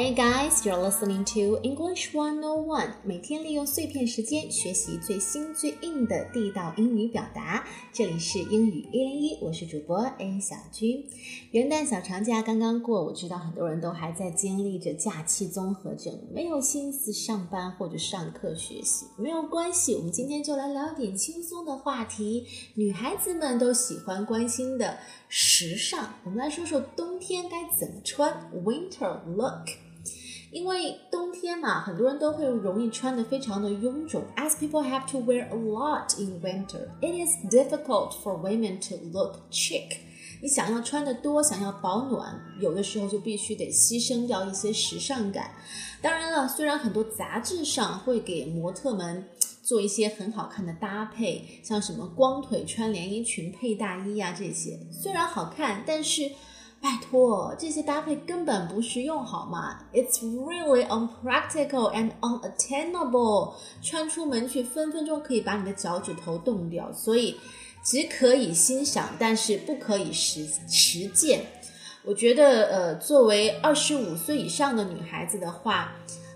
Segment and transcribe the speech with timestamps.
[0.00, 2.88] Hey guys, you're listening to English One O One。
[3.04, 7.66] 每天利用碎片时间学习最新最硬的地道英语表达。
[7.92, 11.04] 这里是英语一零一，我是主播 A 小军。
[11.50, 19.04] 元旦小长假刚刚过，我知道很多人都还在经历着假期综合症，没有心思上班或者上课学习。
[19.18, 24.96] 没有关系，我们今天就来聊点轻松的话题，女孩子们都喜欢关心的
[25.28, 26.14] 时尚。
[26.24, 29.68] 我们来说说冬天该怎么穿，Winter look。
[30.52, 34.24] 因为冬天嘛，很多人都会容易穿的非常的臃肿。
[34.36, 39.36] As people have to wear a lot in winter, it is difficult for women to look
[39.52, 39.98] chic。
[40.42, 45.52] 你想要穿的多，想要保暖，有的时候就必须得牺牲掉一些时尚感。
[46.02, 49.28] 当然了，虽然很多杂志上会给模特们
[49.62, 56.32] 做一些很好看的搭配，像什么光腿穿连衣裙配大衣呀这些，虽然好看，但是。
[56.82, 63.52] 拜托，这些搭配根本不实用，好吗？It's really unpractical and unattainable。
[63.82, 66.90] 穿出门去，分分钟可以把你的脚趾头冻掉。
[66.90, 67.36] 所以，
[67.84, 71.44] 只可以欣赏，但是不可以实实践。
[72.02, 75.92] 我觉得，呃，作为二十五岁以上的女孩子的话，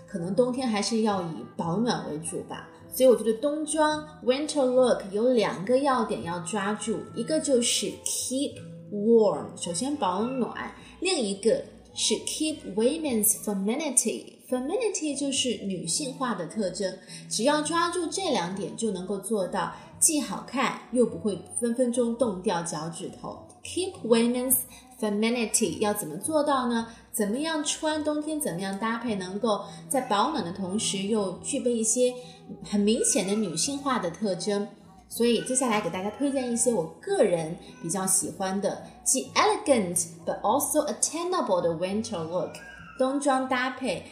[0.07, 2.69] 可能冬天还是要以保暖为主吧。
[2.93, 8.53] 所以，我觉得冬装 （winter look） 有两个要点要抓住，一个就是 keep。
[8.91, 14.33] warm，首先保暖，另一个是 keep women's femininity。
[14.47, 16.97] femininity 就是女性化的特征，
[17.27, 23.47] 只要抓住这两点，就能够做到既好看又不会分分钟冻掉脚趾头。
[23.63, 24.57] keep women's
[24.99, 26.87] femininity 要怎么做到呢？
[27.11, 28.39] 怎么样穿冬天？
[28.39, 32.13] 怎么样搭配，能够在保暖的同时又具备一些
[32.63, 34.67] 很明显的女性化的特征？
[35.07, 42.51] 所以接下来给大家推荐一些我个人比较喜欢的，既 elegant but also attainable 的 winter look
[42.97, 44.03] 冬装搭配。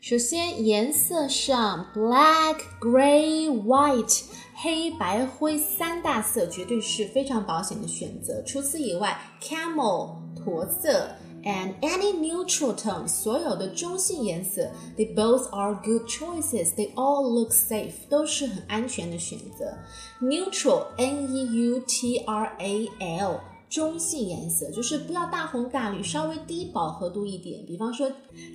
[0.00, 4.22] 首先颜色上，black、gray、white
[4.54, 8.42] 黑白灰三大色绝对是非常保险的选择。
[8.46, 11.10] 除此以外，camel 驼色。
[11.44, 16.74] And any neutral tone，所有的中性颜色，they both are good choices.
[16.74, 19.74] They all look safe，都是很安全的选择。
[20.20, 27.64] Neutral，N E U T R A L，中性颜色就是不要大红大绿，稍微低饱和度一点。
[27.66, 28.10] 比方说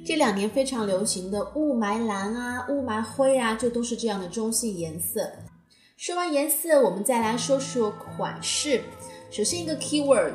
[0.05, 5.31] 这两年非常流行的雾霾蓝啊、雾霾灰啊，就都是这样的中性颜色。
[5.97, 8.81] 说完颜色，我们再来说说款式。
[9.31, 10.33] 首先一个 keyword。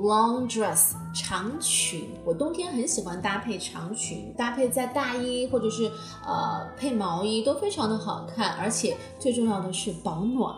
[0.00, 5.90] Long dress 长裙，我冬天很喜欢搭配长裙，搭配在大衣或者是
[6.24, 10.54] 呃配毛衣都非常的好看，而且最重要的是保暖。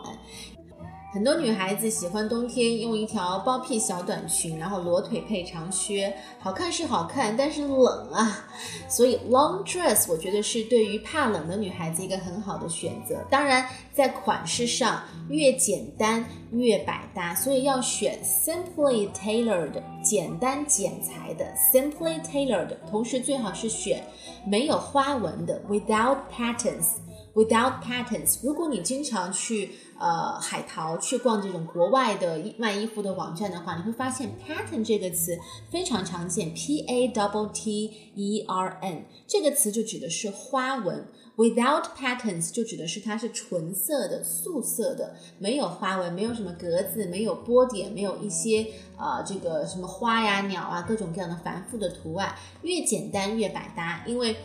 [1.13, 8.47] 很多女孩子喜欢冬天用一条包屁小短裙，然后裸腿配长靴，好看是好看，但是冷啊。
[8.87, 13.21] 所以 long dress 我觉得是对于怕冷的女孩子一个很好的选择。
[13.29, 24.01] 当然，在款式上越简单越百搭，所以要选 simply tailored 简单剪裁的 simply tailored，同时最好是选
[24.47, 27.01] 没有花纹的 without patterns
[27.33, 28.39] without patterns。
[28.43, 35.37] 如果你经常去呃，海淘去逛这种国外的卖衣服的网站的话，你会发现 pattern 这个词
[35.69, 41.05] 非常常见，p a w t e r n 这个词就指的是花纹
[41.37, 48.65] ，without patterns 就指的是它是纯色的、素色的，没有花纹，没有什么格子，没有波点，没有一些
[48.97, 52.33] 呃这个什么花呀、鸟啊各种各样的繁复的图案，
[52.63, 54.35] 越简单越百搭，因为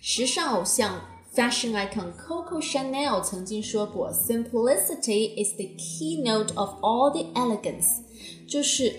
[0.00, 0.98] 时尚偶像。
[1.35, 8.01] Fashion icon Coco Chanel 曾经说过，Simplicity is the keynote of all the elegance，
[8.47, 8.93] 就是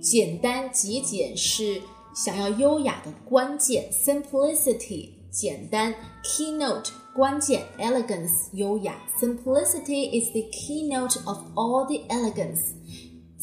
[0.00, 1.80] 简单极简是
[2.14, 3.88] 想要优雅的关键。
[3.92, 5.94] Simplicity 简单，
[6.24, 9.00] keynote 关键，elegance 优雅。
[9.20, 12.72] Simplicity is the keynote of all the elegance。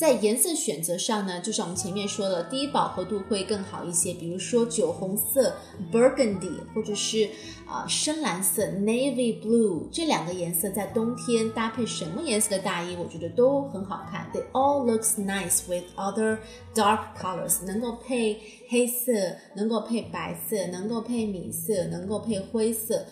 [0.02, 4.12] 在颜色选择上呢，就像我们前面说的，低饱和度会更好一些。
[4.12, 5.54] 比如说酒红色
[5.92, 7.28] （burgundy） 或者是
[7.68, 14.28] 啊深蓝色 （navy blue） 这两个颜色，在冬天搭配什么颜色的大衣，我觉得都很好看。
[14.34, 16.38] They all looks nice with other
[16.74, 19.12] dark colors，能够配黑色，
[19.54, 23.06] 能够配白色，能够配米色，能够配灰色。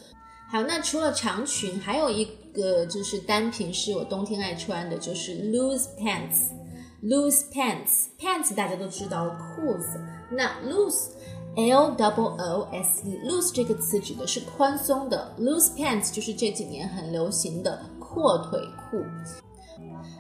[0.50, 6.58] 好，那除了长裙，还有一个就是单品是我冬天爱穿的，就是 loose pants。
[7.02, 9.98] Loose pants，pants 大家都知道裤子。
[10.30, 15.34] 那 loose，l double o s e，loose 这个词指的是宽松的。
[15.38, 18.60] Loose pants 就是这几年很流行的阔腿
[18.90, 19.02] 裤。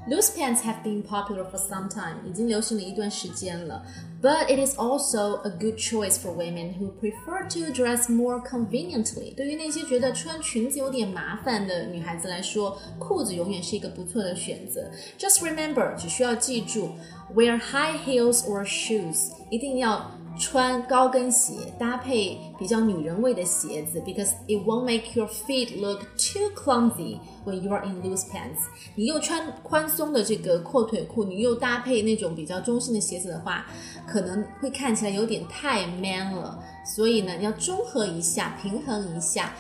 [0.09, 3.83] Loose pants have been popular for some time，已经流行了一段时间了。
[4.21, 9.33] But it is also a good choice for women who prefer to dress more conveniently。
[9.35, 14.89] 对于那些觉得穿裙子有点麻烦的女孩子来说，裤子永远是一个不错的选择。
[15.17, 16.89] Just remember，只需要记住，
[17.33, 20.11] wear high heels or shoes，一定要。
[20.40, 28.64] 穿高跟鞋搭配比较女人味的鞋子，because it won't make your feet look too clumsy when you are in loose pants。
[28.94, 33.66] 你又穿宽松的这个阔腿裤，你又搭配那种比较中性的鞋子的话，
[34.08, 36.58] 可能会看起来有点太 man 了。
[36.86, 39.54] 所以呢，要中和一下，平衡一下，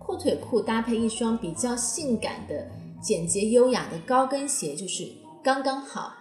[0.00, 2.68] 阔腿裤搭配一双比较性感的、
[3.00, 5.06] 简洁优雅的高跟鞋，就是
[5.44, 6.12] 刚刚好。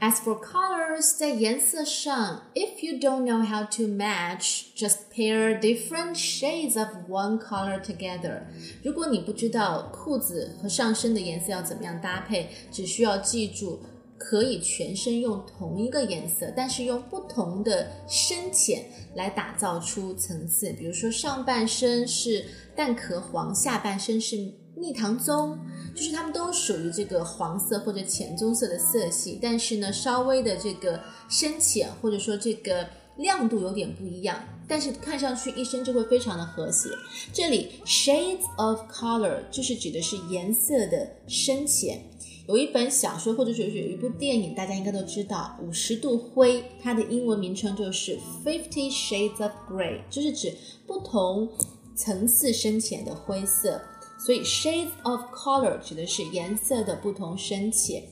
[0.00, 7.80] As for colors，在颜色上，if you don't know how to match，just pair different shades of one color
[7.80, 8.42] together。
[8.82, 13.80] 如果你不知道裤子和上身的颜色要怎么样搭配，只需要记住，
[14.23, 18.85] 可以全身用同一个颜色，但是用不同的深浅
[19.15, 20.71] 来打造出层次。
[20.73, 22.45] 比如说，上半身是
[22.75, 24.53] 蛋壳黄，下半身是。
[24.73, 25.59] 蜜糖棕，
[25.93, 32.87] 就是它们都属于这个黄色或者浅棕色的色系，但是呢，稍微的这个深浅或者说这个
[33.17, 36.89] 亮度有点不一样，但是看上去一身就会非常的和谐。
[37.33, 42.01] 这里 shades of color 就是指的是颜色的深浅。
[42.47, 50.53] 有一本小说或者说是有一部电影，大家应该都知道《五十度灰》，它的英文名称就是 Fifty Shades of Grey，就是指
[50.85, 51.49] 不同
[51.95, 53.81] 层次深浅的灰色。
[54.19, 58.03] 所以 shades of color 指的是颜色的不同深浅。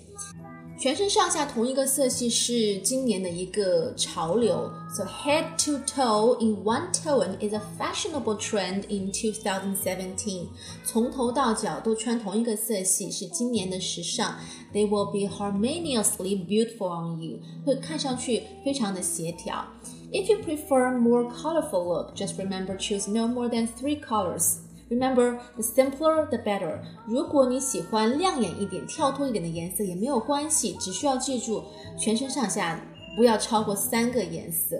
[0.78, 4.70] 全身上下同一个色系是今年的一个潮流。
[4.94, 10.48] So head to toe in one tone is a fashionable trend in 2017.
[10.84, 14.34] 从头到脚都穿同一个色系是今年的时尚。
[14.72, 17.38] They will be harmoniously beautiful on you.
[17.64, 19.64] 会看上去非常的协调。
[20.12, 24.58] If you prefer more colorful look, just remember choose no more than three colors.
[24.89, 26.79] Remember, the simpler the better.
[27.05, 31.63] 如果你喜欢亮眼一点、跳脱一点的颜色也没有关系，只需要记住
[31.97, 32.81] 全身上下
[33.15, 34.77] 不要超过三个颜色，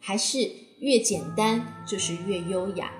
[0.00, 0.38] 还是
[0.78, 2.90] 越简单就是越优雅。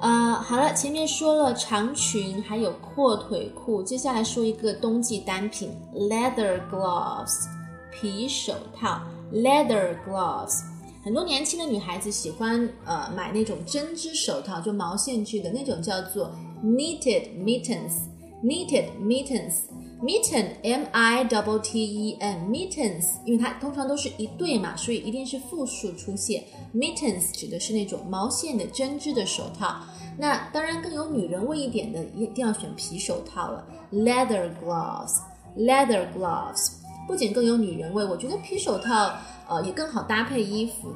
[0.00, 7.46] 呃，好了，前面说了长裙，还有阔腿裤，接下来说一个冬季单品：leather gloves，
[7.90, 9.00] 皮手套
[9.32, 10.60] ，leather gloves。
[11.02, 16.30] 很多年轻的女孩子喜欢呃买那种针织手套，就毛线织的那种，叫做
[16.62, 17.92] knitted mittens。
[18.40, 26.44] knitted mittens，mitten m i double t e n mittens，因为它通常都是一对嘛，所以一定是复数出现。
[26.72, 29.80] mittens 指的是那种毛线的针织的手套。
[30.16, 33.66] 那当然更有女人味一点的，一定要选皮手套了。
[33.92, 36.74] leather gloves，leather gloves，
[37.08, 39.14] 不仅更有女人味，我觉得皮手套。
[39.50, 40.94] 呃，也更好搭配衣服，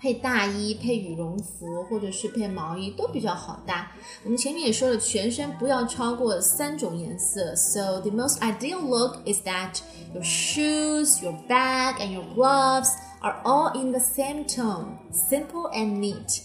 [0.00, 3.90] 配大衣、配羽绒服，或者是配毛衣都比较好搭。
[4.22, 7.52] 我们前面也说了，全身不要超过三种颜色。
[7.56, 9.80] So the most ideal look is that
[10.14, 15.98] your shoes, your bag, and your gloves are all in the same tone, simple and
[15.98, 16.42] neat.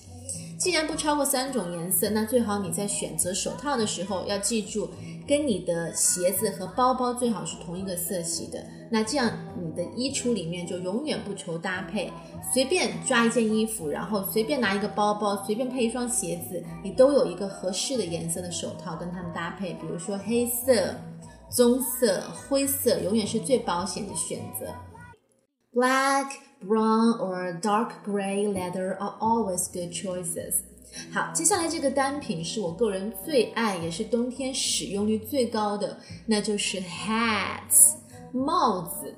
[0.58, 4.90] 既然不超过三种颜色，那最好你在选择手套的时候要记住。
[5.30, 9.32] 跟你的鞋子和包包最好是同一个色系的，那这样
[9.62, 12.12] 你的衣橱里面就永远不愁搭配。
[12.52, 19.74] 随便抓一件衣服，然后随便拿一个包包，随便配一双鞋子，你都有一个合适的颜色的手套跟它们搭配。
[19.74, 20.96] 比如说黑色、
[21.52, 24.66] 棕色、灰色，永远是最保险的选择。
[25.72, 26.32] Black,
[26.66, 30.56] brown or dark gray leather are always good choices.
[31.12, 37.94] 好，接下来这个单品是我个人最爱，也是冬天使用率最高的，那就是 hats
[38.32, 39.14] 帽子。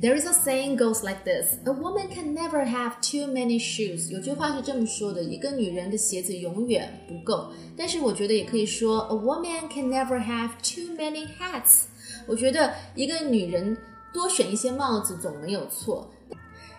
[0.00, 4.10] There is a saying goes like this: A woman can never have too many shoes.
[4.10, 7.50] 有句话是这么说的：一个女人的鞋子永远不够。
[7.76, 11.84] 但是我觉得也可以说，A woman can never have too many hats.
[12.26, 13.76] 我觉得一个女人
[14.12, 16.08] 多选一些帽子总没有错。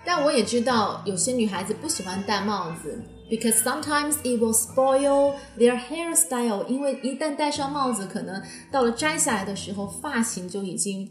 [0.06, 3.02] 但我也知道有些女孩子不喜欢戴帽子。
[3.31, 11.09] Because sometimes it will spoil their hairstyle，因为一旦戴上帽子，可能到了摘下来的时候，发型就已经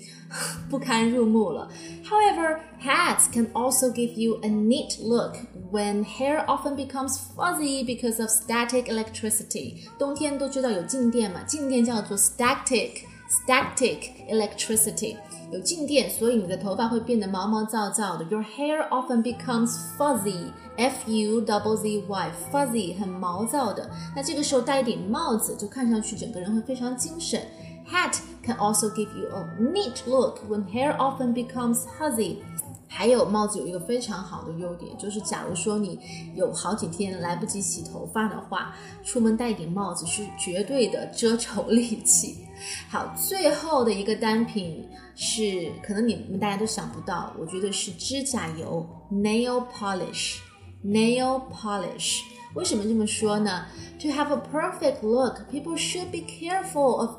[0.69, 1.67] 不堪入目了。
[2.05, 5.37] However, hats can also give you a neat look
[5.71, 9.87] when hair often becomes fuzzy because of static electricity。
[9.97, 13.05] 冬天都知道有静电嘛，静电叫做 static
[13.47, 15.17] static electricity。
[15.51, 18.23] 有静电，所以你的头发会变得毛毛躁躁的。
[18.25, 23.89] Your hair often becomes fuzzy, f u double z y, fuzzy 很毛躁的。
[24.15, 27.41] 那这个时候戴一顶帽子，就看上去整个人会非常精神。
[27.89, 32.37] Hat can also give you a neat look when hair often becomes fuzzy.
[32.96, 36.00] 还有帽子有一个非常好的优点，就是假如说你
[36.34, 38.74] 有好几天来不及洗头发的话，
[39.04, 42.38] 出门戴一顶帽子是绝对的遮丑 利器。
[42.88, 50.38] 好，最后的一个单品是可能你们大家都想不到，我觉得是指甲油 nail polish
[50.82, 52.22] nail polish。
[52.54, 53.66] 为什么这么说呢
[54.00, 57.10] ？To have a perfect look, people should be careful of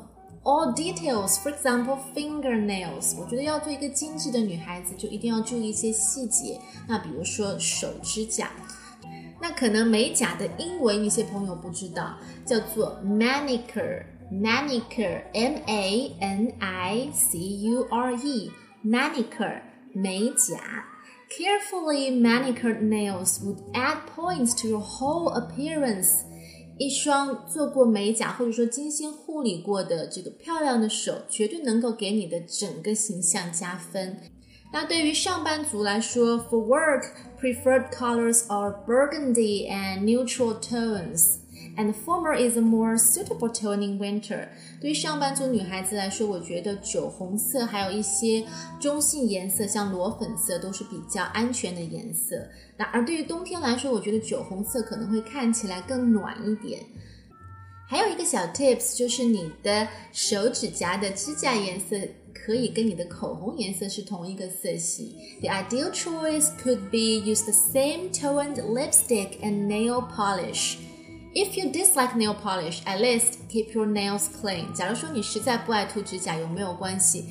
[0.47, 1.37] all details.
[1.37, 3.15] For example, fingernails.
[3.17, 6.59] 我觉得要做一个精致的女孩子，就一定要注意一些细节。
[6.87, 8.51] 那比如说手指甲。
[9.41, 18.51] 那可能美甲的英文一些朋友不知道，叫做 manicure。manicure, M A N I C U R E,
[18.83, 19.61] manicure,
[19.93, 20.85] 美甲。
[21.29, 26.23] Carefully manicured nails would add points to your whole appearance.
[26.78, 34.18] 一双做过美甲或者说精心护理过的这个漂亮的手，绝对能够给你的整个形象加分。
[34.72, 37.06] 那对于上班族来说，for work
[37.40, 41.36] preferred colors are burgundy and neutral tones
[41.77, 44.47] and former is a more suitable tone in winter。
[44.79, 48.45] 对于上班族女孩子来说，我觉得酒红色还有一些
[48.79, 52.47] 中性颜色，像裸粉色都是比较安全的颜色。
[52.77, 56.83] 那而对于冬天来说，我觉得酒红色可能会看起来更暖一点。
[57.85, 61.95] 还有一个小 tips 就是你的手指甲的指甲颜色
[62.33, 65.15] 可以跟你的口红颜色是同一个色系。
[65.41, 70.77] The ideal choice could be use the same toned lipstick and nail polish.
[71.34, 74.72] If you dislike nail polish, at least keep your nails clean.
[74.72, 77.24] 假如说你实在不爱涂指甲油，没有关系，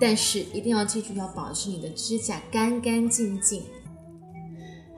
[0.00, 3.62] 但是一定要记住要保持你的指甲干干净净。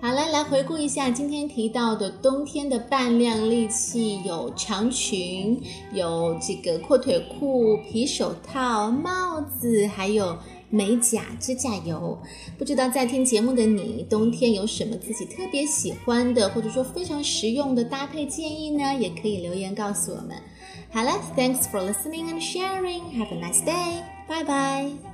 [0.00, 5.60] 好了，来回顾一下今天提到的冬天的半亮利器，有长裙，
[5.92, 10.38] 有这个阔腿裤、皮手套、帽子，还有。
[10.70, 12.18] 美甲、指甲油，
[12.58, 18.94] 不知道在听节目的你，冬天有什么自己特别喜欢的，或者说非常实用的搭配建议呢？
[18.94, 20.36] 也可以留言告诉我们。
[20.90, 23.02] 好了，Thanks for listening and sharing.
[23.16, 24.02] Have a nice day.
[24.28, 25.13] Bye bye.